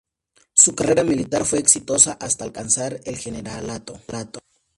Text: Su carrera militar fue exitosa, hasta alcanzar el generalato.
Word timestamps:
Su 0.55 0.73
carrera 0.73 1.03
militar 1.03 1.45
fue 1.45 1.59
exitosa, 1.59 2.13
hasta 2.19 2.43
alcanzar 2.43 2.99
el 3.05 3.19
generalato. 3.19 4.01